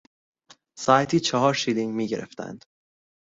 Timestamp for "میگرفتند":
1.95-2.63